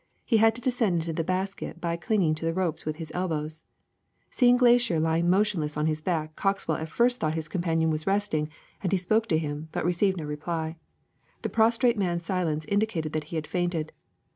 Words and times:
He 0.25 0.37
had 0.37 0.55
to 0.55 0.61
descend 0.61 1.01
into 1.01 1.13
the 1.13 1.23
basket 1.23 1.79
by 1.79 1.95
clinging 1.95 2.33
to 2.33 2.45
the 2.45 2.55
ropes 2.55 2.85
with 2.85 2.95
his 2.95 3.11
elbows. 3.13 3.59
^^ 4.29 4.33
Seeing 4.33 4.57
Glaisher 4.57 4.99
lying 4.99 5.29
motionless 5.29 5.77
on 5.77 5.85
his 5.85 6.01
back 6.01 6.35
Cox 6.35 6.67
well 6.67 6.79
at 6.79 6.89
first 6.89 7.19
thought 7.19 7.35
his 7.35 7.47
companion 7.47 7.91
was 7.91 8.07
resting, 8.07 8.49
and 8.81 8.91
he 8.91 8.97
spoke 8.97 9.27
to 9.27 9.37
him, 9.37 9.69
but 9.71 9.85
received 9.85 10.17
no 10.17 10.23
reply. 10.23 10.75
The 11.43 11.49
pros 11.49 11.77
trate 11.77 11.99
man's 11.99 12.25
silence 12.25 12.65
indicated 12.65 13.13
that 13.13 13.25
he 13.25 13.35
had 13.35 13.45
fainted. 13.45 13.91